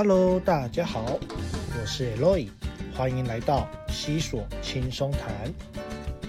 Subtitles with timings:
[0.00, 2.46] Hello，大家好，我是 Eloy，
[2.94, 5.52] 欢迎来到西索轻松谈。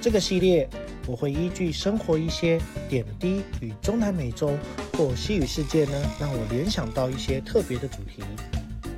[0.02, 0.68] 这个系列
[1.06, 2.60] 我会依据生活一些
[2.90, 4.58] 点滴与中南美洲
[4.94, 8.24] 或西语世界呢，让我联想到一些特别的主题。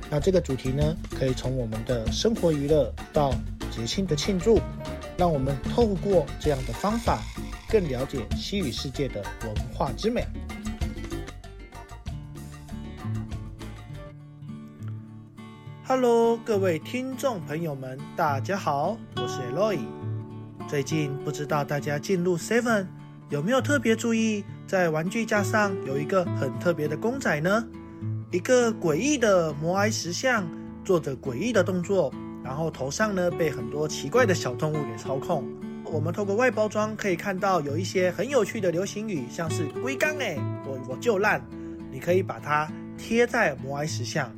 [0.08, 3.30] 那这个主题呢，可以从我们的生活娱乐到
[3.70, 4.58] 节庆的庆祝，
[5.18, 7.22] 让我们透过这样的方法，
[7.68, 10.24] 更了解西语世界的文化之美。
[15.94, 19.78] Hello，各位听众朋友们，大家好，我是 Eloy。
[20.66, 22.86] 最近不知道大家进入 Seven
[23.28, 27.68] 有没有特别注意，在玩具架上有一个很特别的公仔呢？
[28.30, 30.48] 一个诡异的摩埃石像，
[30.82, 32.10] 做着诡异的动作，
[32.42, 35.44] 然后头上呢被很多奇怪的小动物给操控。
[35.84, 41.38] 我们透过外包装可以看到有一些很有趣的流行语，像是“龟缸哎，我我就烂”，
[41.92, 44.34] 你可以把它贴在摩埃石像。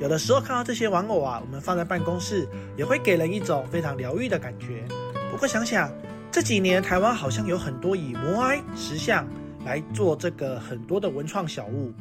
[0.00, 4.82] 有的时候看到这些玩偶啊，我们放在办公室也会给人一种非常疗愈的感觉。
[5.30, 5.92] 不过想想
[6.32, 9.28] 这几年台湾好像有很多以摩埃石像
[9.62, 11.92] 来做这个很多的文创小物，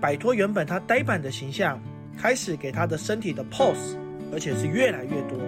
[0.00, 1.80] 摆脱原本它呆板的形象，
[2.18, 3.96] 开始给它的身体的 pose，
[4.32, 5.38] 而且是越来越多。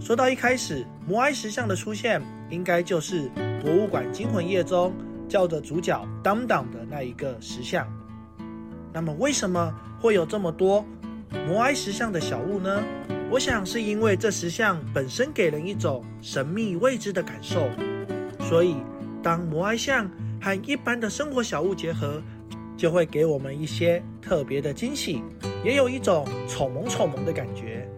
[0.00, 3.28] 说到一开始摩埃石像的出现，应该就是
[3.60, 4.94] 《博物馆惊魂夜》中
[5.28, 7.84] 叫着主角当当的那一个石像。
[8.92, 10.84] 那么为什么会有这么多？
[11.46, 12.82] 摩埃石像的小物呢？
[13.30, 17.68] 我想是因为这石像本身给人一种神秘未知的感受，
[18.40, 18.76] 所以
[19.22, 22.20] 当摩埃像和一般的生活小物结合，
[22.76, 25.22] 就会给我们一些特别的惊喜，
[25.64, 27.88] 也有一种丑萌丑萌的感觉。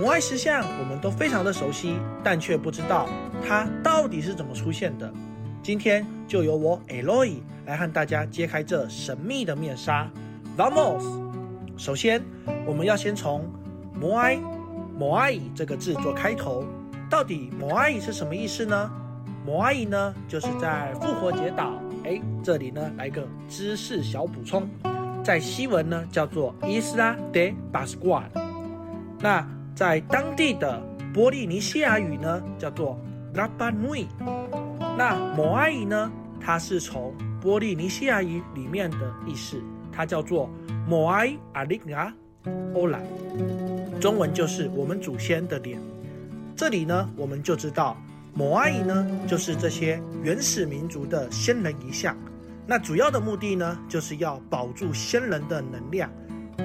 [0.00, 3.08] 摩埃石像我们都非常的熟悉，但却不知道
[3.46, 5.12] 它到底是怎么出现的。
[5.62, 10.10] 今天就由我 Eloy 来和大家揭开这神秘的面纱。
[10.56, 11.27] Vamos！
[11.78, 12.20] 首先，
[12.66, 13.48] 我们要先从
[13.94, 14.36] “摩埃
[14.98, 16.64] ”“摩埃伊”这个字做开头。
[17.08, 18.90] 到底“摩埃伊”是什么意思呢
[19.46, 21.80] ？“摩埃伊”呢，就是在复活节岛。
[22.02, 24.68] 哎，这里呢来个知识小补充，
[25.22, 28.24] 在西文呢叫做 Isla de Pascua。
[29.20, 30.82] 那在当地的
[31.14, 32.98] 波利尼西亚语呢叫做
[33.32, 34.06] Rapa Nui。
[34.96, 36.10] 那“摩埃伊”呢，
[36.40, 39.62] 它是从波利尼西亚语里面的意思，
[39.92, 40.50] 它叫做。
[40.88, 42.10] 摩埃阿利亚
[42.72, 42.98] 欧拉，
[44.00, 45.78] 中文就是我们祖先的脸。
[46.56, 47.94] 这里呢，我们就知道
[48.32, 52.16] 摩埃呢，就是这些原始民族的先人遗像。
[52.66, 56.10] 那主要的目的呢，就是要保住先人的能量。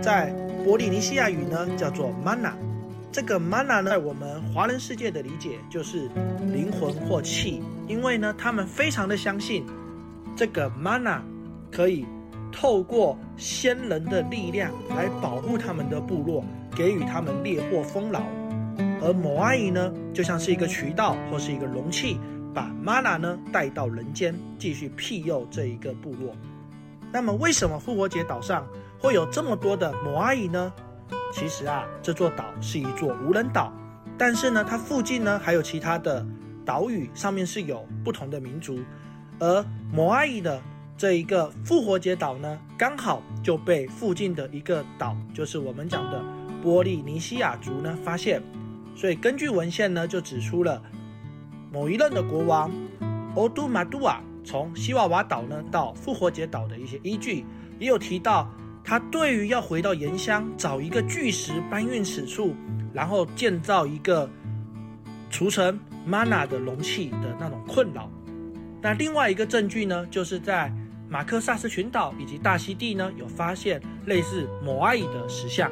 [0.01, 0.31] 在
[0.63, 2.53] 波利尼西亚语呢，叫做 mana。
[3.11, 6.09] 这个 mana 呢，在我们华人世界的理解就是
[6.53, 9.65] 灵魂或气，因为呢，他们非常的相信
[10.33, 11.19] 这个 mana
[11.69, 12.05] 可以。
[12.53, 18.21] 透过先人的力量来保护他们的部落，给予他们猎获丰饶。
[19.01, 22.19] 而摩阿姨呢，就像是一个渠道或是一个容器，
[22.53, 26.33] 把玛娜呢带到人间，继续庇佑这一个部落。
[27.11, 28.65] 那么，为什么复活节岛上
[28.97, 30.71] 会有这么多的摩阿姨呢？
[31.33, 33.73] 其实啊，这座岛是一座无人岛，
[34.17, 36.25] 但是呢，它附近呢还有其他的
[36.63, 38.79] 岛屿，上面是有不同的民族，
[39.39, 40.61] 而摩阿姨的。
[40.97, 46.23] 这一个复活节岛呢，刚好就被附近的一个岛，就是我们讲的
[46.61, 48.41] 波利尼西亚族呢发现，
[48.95, 50.81] 所以根据文献呢就指出了
[51.71, 52.71] 某一任的国王
[53.35, 57.43] 欧杜马杜瓦从西瓦瓦岛呢到复活节岛的一些依据，
[57.79, 58.49] 也有提到
[58.83, 62.55] 他对于要回到盐乡找一个巨石搬运此处，
[62.93, 64.29] 然后建造一个
[65.29, 65.77] 储存
[66.07, 68.09] mana 的容器的那种困扰。
[68.81, 70.71] 那另外一个证据呢，就是在
[71.13, 75.71] 马克萨斯群岛以及大溪地呢，有发现类似摩埃的石像。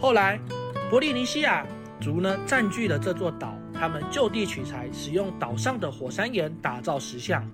[0.00, 0.40] 后来，
[0.88, 1.66] 波利尼西亚
[2.00, 7.46] 族呢占据了这座岛，他们就地取材，使用岛上的火山岩打造石像。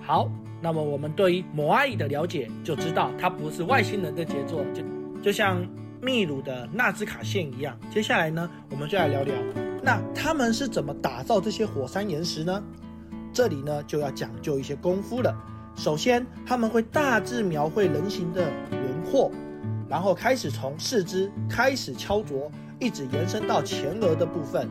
[0.00, 0.30] 好，
[0.62, 4.82] 那么我们对于摩埃的了解，就知道它不是外星人的杰作，就
[5.22, 5.62] 就像
[6.00, 7.78] 秘鲁的纳兹卡线一样。
[7.90, 9.34] 接下来呢，我们就来聊聊，
[9.82, 12.64] 那他们是怎么打造这些火山岩石呢？
[13.34, 15.36] 这里呢，就要讲究一些功夫了。
[15.78, 19.30] 首先，他们会大致描绘人形的轮廓，
[19.88, 24.68] 然后开始从四肢开始敲琢，一直延伸到前额的部分。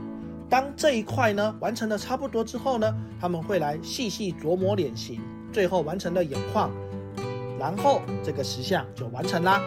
[0.49, 6.69] 当这一块呢完成的差不多之后呢，他们会来细细琢磨脸型，最后完成了眼眶，
[7.57, 9.61] 然后这个石像就完成啦。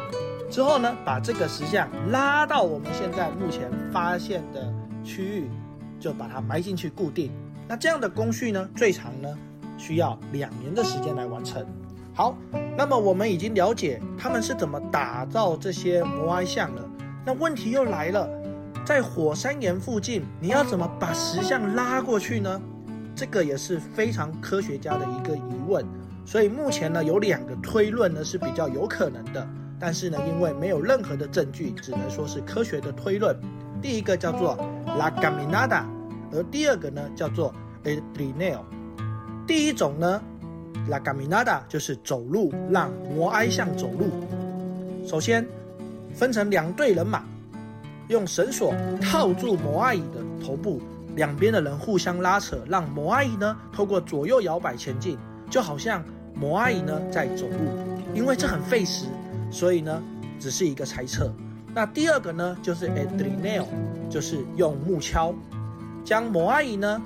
[0.51, 4.71] 之后呢，把这个石像拉到我们现在目前发现的
[5.03, 5.51] 区域，
[5.99, 7.33] 就把它埋进去固定。
[7.67, 9.39] 那这样的工序呢，最长呢？
[9.81, 11.65] 需要两年的时间来完成。
[12.13, 12.37] 好，
[12.77, 16.87] 那么我们已经了解他们是怎么打造这些摩埃像了。
[17.25, 18.29] 那问题又来了，
[18.85, 22.61] 在火山岩附近，你要怎么把石像拉过去呢？
[23.17, 25.85] 这个也是非常科学家的一个疑问。
[26.27, 29.49] 所以目前呢，有两个推论呢是比较有可能的，
[29.79, 33.35] 但是呢，因为没有任何的证据，只能说是科学的推论。
[33.81, 34.57] 第一个叫做
[34.99, 35.85] La Caminada，
[36.33, 37.55] 而第二个呢叫做
[37.85, 38.61] El Trineo。
[39.47, 40.23] 第一种呢
[40.89, 44.11] ，La Caminada 就是走路，让摩埃像走路。
[45.07, 45.47] 首先
[46.15, 47.25] 分成两队人马，
[48.09, 50.81] 用绳索套住摩埃的头部，
[51.17, 55.19] 两边的人互相拉扯，让摩埃呢透过左右摇摆前进，
[55.51, 56.03] 就好像
[56.35, 57.57] 摩埃呢在走路。
[58.15, 59.07] 因为这很费时，
[59.51, 60.03] 所以呢
[60.39, 61.33] 只是一个猜测。
[61.73, 63.67] 那第二个呢，就是 a d r i n e l
[64.11, 65.33] 就是用木锹
[66.05, 67.01] 将摩阿姨呢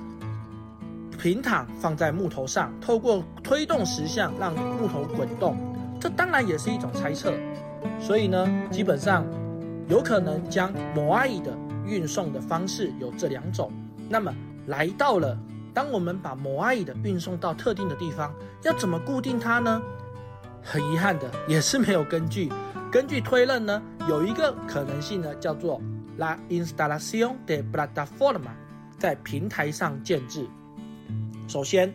[1.15, 5.57] 平躺放在木头上，透过推动石像让木头滚动。
[5.99, 7.33] 这当然也是一种猜测。
[7.99, 9.25] 所以呢，基本上
[9.87, 13.71] 有可能将摩阿姨的运送的方式有这两种。
[14.09, 14.33] 那么
[14.67, 15.37] 来到了，
[15.73, 18.33] 当我们把摩阿姨的运送到特定的地方，
[18.63, 19.81] 要怎么固定它呢？
[20.61, 22.51] 很遗憾的，也是没有根据。
[22.91, 25.81] 根据推论呢，有一个可能性呢，叫做
[26.17, 28.51] La instalación de plataforma，
[28.97, 30.47] 在平台上建制。
[31.47, 31.93] 首先，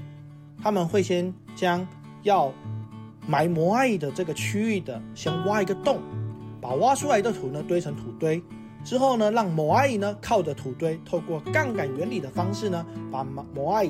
[0.63, 1.87] 他们会先将
[2.23, 2.53] 要
[3.27, 6.01] 埋摩艾的这个区域的，先挖一个洞，
[6.61, 8.43] 把挖出来的土呢堆成土堆，
[8.85, 13.25] 之后呢，让摩艾呢靠着土堆，透过杠杆原理的方式呢，把
[13.55, 13.89] 摩艾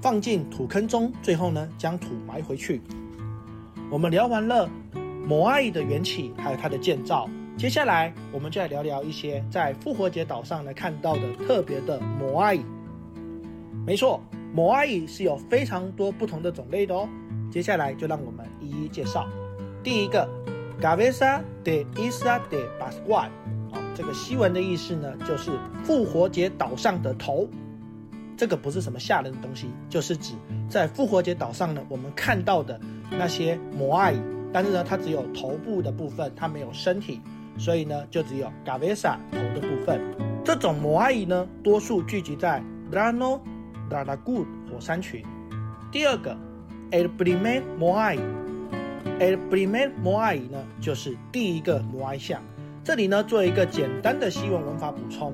[0.00, 2.80] 放进土坑中，最后呢将土埋回去。
[3.90, 4.68] 我们聊完了。
[5.26, 7.26] 摩艾的缘起，还有它的建造。
[7.56, 12.58] 接下来，我们就来聊聊一些在复活节岛上呢看到的特别的摩艾。
[13.86, 14.20] 没错，
[14.54, 17.08] 摩艾是有非常多不同的种类的哦。
[17.50, 19.26] 接下来就让我们一一介绍。
[19.82, 20.28] 第一个
[20.80, 23.26] ，Gavesa de Isla de Pascual，
[23.72, 25.50] 哦，这个西文的意思呢，就是
[25.82, 27.48] 复活节岛上的头。
[28.36, 30.34] 这个不是什么吓人的东西，就是指
[30.68, 32.78] 在复活节岛上呢，我们看到的
[33.10, 34.14] 那些摩艾。
[34.52, 37.20] 但是呢，它只有头部的部分，它没有身体，
[37.58, 40.00] 所以呢，就只有 Gavesa 头的部分。
[40.44, 42.62] 这种摩艾呢，多数聚集在
[42.92, 43.40] Rano
[43.88, 45.24] d a r a g u d 火山群。
[45.90, 46.36] 第二个
[46.90, 52.42] ，El Primer Moai，El Primer Moai 呢，就是第一个摩艾像。
[52.82, 55.32] 这里呢，做一个简单的西文文法补充。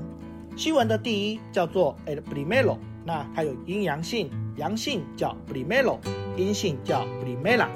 [0.57, 5.99] 西文的第一叫做 El Primero，那它有阴阳性，阳性叫 Primero，
[6.37, 7.67] 阴性叫 Primera。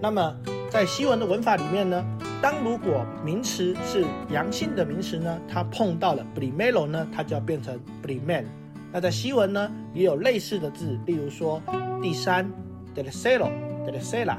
[0.00, 0.36] 那么
[0.68, 2.04] 在西文的文法里面呢，
[2.42, 8.44] 当如果名词是阳性的名词呢，它碰到了 primero 呢，它就要变成 primer。
[8.92, 11.62] 那在西文呢，也有类似的字，例如说
[12.02, 12.46] 第三
[12.94, 13.50] d e c e r o
[13.86, 14.38] d e c e r a 啊，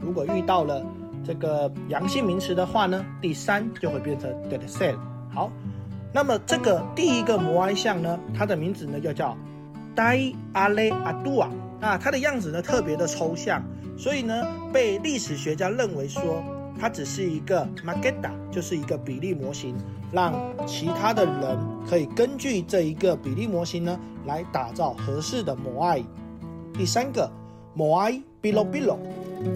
[0.00, 0.84] 如果遇到了
[1.24, 4.98] 这个阳性名词的话呢，第三就会变成 d e c e r
[5.32, 5.52] 好，
[6.12, 9.36] 那么这个第一个摩埃像呢，它的名字呢又叫
[9.94, 11.48] Dai Ale Adua，
[11.80, 13.62] 那它的样子呢特别的抽象。
[13.96, 16.42] 所以呢，被历史学家认为说，
[16.82, 19.76] 它只是一个 magetta，就是一个比例模型，
[20.10, 20.34] 让
[20.66, 21.56] 其他的人
[21.88, 23.96] 可以根据这一个比例模型呢，
[24.26, 26.02] 来打造合适的摩艾。
[26.74, 27.30] 第三个，
[27.72, 28.96] 摩艾 bilo bilo，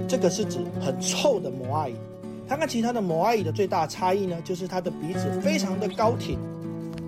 [0.07, 1.91] 这个是指很臭的摩艾。
[2.47, 6.39] 它跟其他的摩艾的最大差异呢，就是它的鼻子非常的高挺。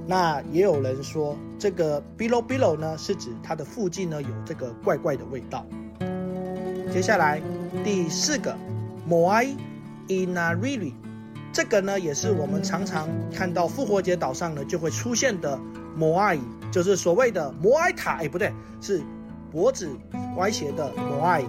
[0.04, 5.64] 那也有人说，这个 bilo bilo 呢，是指它的附近呢有这个怪怪的味道。
[6.93, 7.40] 接下来
[7.85, 8.52] 第四个
[9.09, 9.54] ，Moai
[10.09, 10.93] Inariri，
[11.53, 15.59] 这个呢也是我们常常看到复活节岛上呢就会出现的
[15.95, 16.38] 摩艾，
[16.73, 19.03] 就是所谓的摩艾塔，哎不对，是
[19.50, 19.91] 脖子
[20.37, 21.45] 歪斜的摩艾。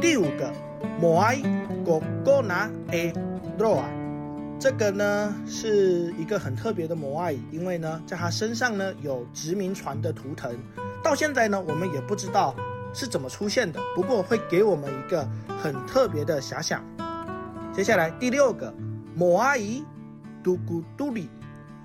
[0.00, 0.52] 第五个
[1.00, 1.42] ，Moai
[1.84, 3.12] Gogona A
[3.58, 3.84] Roa，
[4.58, 10.54] 这个呢是一个很特别的摩艾，因为呢在它身上呢有殖民船的图腾，
[11.02, 12.54] 到现在呢我们也不知道。
[12.96, 13.78] 是怎么出现的？
[13.94, 15.28] 不过会给我们一个
[15.62, 16.82] 很特别的遐想。
[17.74, 18.72] 接下来第六个，
[19.14, 19.84] 某阿姨
[20.42, 21.28] 嘟咕嘟里，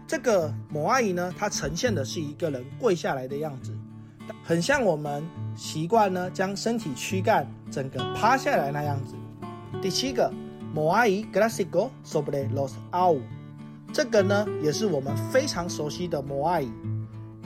[0.08, 3.74] 这个某阿姨呢，它呈现的是一个人跪下来的样子，
[4.42, 5.22] 很像我们
[5.54, 9.14] 习惯呢将身体躯干整个趴下来那样子。
[9.82, 10.32] 第七个，
[10.74, 13.20] 某阿姨 g l a s i c o sobre los au，
[13.92, 16.72] 这个呢也是我们非常熟悉的某阿姨。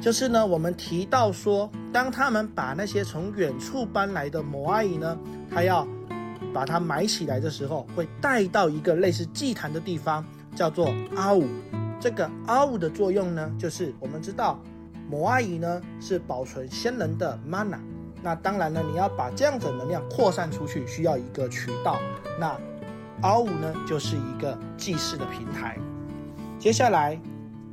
[0.01, 5.17] 就是呢，我们提到说，当他们把那些从远处搬来的摩阿姨呢，
[5.49, 5.87] 他要
[6.53, 10.21] 把它埋起来的时候，会带到一个类似祭坛的地方，
[10.53, 11.47] 叫做阿五。
[11.97, 14.59] 这个阿五的作用呢，就是我们知道
[15.09, 17.79] 摩阿姨呢是保存先人的 mana，
[18.21, 21.97] 那当然呢，你要把这样子的能量扩散出去，需要一个渠道。
[22.37, 22.59] 那
[23.21, 25.77] 阿五呢，就是一个祭祀的平台。
[26.59, 27.17] 接下来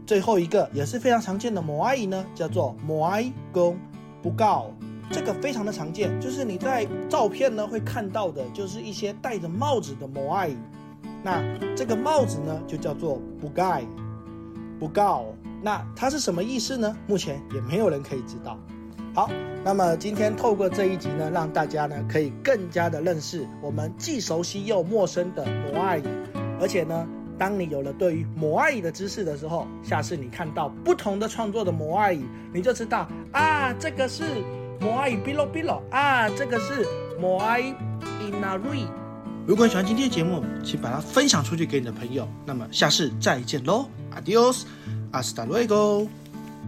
[0.06, 3.76] 最后一个也是非常常见的摩阿姨呢，叫做摩阿姨公
[4.22, 4.70] 不告。
[5.10, 10.56] 这个非常的常见，就是你在照片呢会看到的，就是一些戴着帽子的摩阿姨。
[11.22, 11.42] 那
[11.76, 13.84] 这个帽子呢，就叫做不盖
[14.80, 15.26] 不告。
[15.60, 16.96] 那它是什么意思呢？
[17.06, 18.58] 目前也没有人可以知道。
[19.14, 19.30] 好，
[19.62, 26.00] 那么今天透过这一集呢，让大家呢可以更加的认识我们既熟悉又陌生的摩艾。
[26.58, 27.06] 而且呢，
[27.42, 32.16] 当你有了对于摩艾的知识的时候，下次你看到不同的创作的摩艾，
[32.54, 34.22] 你就知道啊，这个是
[34.80, 36.86] 摩艾语 bilo bilo 啊，这个是
[37.20, 37.60] 摩艾
[38.20, 38.86] inari。
[39.44, 42.28] 如果你喜欢今天的节目，请把它分享出去给你的朋友。
[42.46, 44.62] 那么下次再见喽，adios。
[45.10, 46.21] Hasta luego.